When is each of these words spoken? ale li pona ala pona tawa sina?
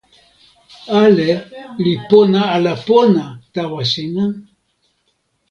ale 1.01 1.29
li 1.83 1.93
pona 2.09 2.41
ala 2.55 2.73
pona 2.87 3.25
tawa 3.53 3.81
sina? 3.91 4.23